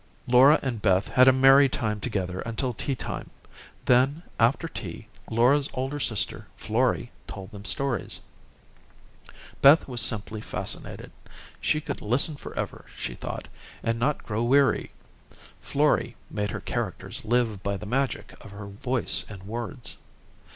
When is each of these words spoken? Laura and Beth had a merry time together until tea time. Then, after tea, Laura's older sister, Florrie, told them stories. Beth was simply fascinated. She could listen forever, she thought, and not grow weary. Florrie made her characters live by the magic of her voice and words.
Laura 0.25 0.59
and 0.63 0.81
Beth 0.81 1.09
had 1.09 1.27
a 1.27 1.31
merry 1.31 1.69
time 1.69 1.99
together 1.99 2.39
until 2.39 2.73
tea 2.73 2.95
time. 2.95 3.29
Then, 3.85 4.23
after 4.39 4.67
tea, 4.67 5.07
Laura's 5.29 5.69
older 5.75 5.99
sister, 5.99 6.47
Florrie, 6.57 7.11
told 7.27 7.51
them 7.51 7.65
stories. 7.65 8.19
Beth 9.61 9.87
was 9.87 10.01
simply 10.01 10.41
fascinated. 10.41 11.11
She 11.59 11.79
could 11.79 12.01
listen 12.01 12.35
forever, 12.35 12.85
she 12.97 13.13
thought, 13.13 13.47
and 13.83 13.99
not 13.99 14.23
grow 14.25 14.41
weary. 14.41 14.89
Florrie 15.61 16.15
made 16.31 16.49
her 16.49 16.61
characters 16.61 17.23
live 17.23 17.61
by 17.61 17.77
the 17.77 17.85
magic 17.85 18.33
of 18.43 18.49
her 18.49 18.65
voice 18.65 19.23
and 19.29 19.43
words. 19.43 19.99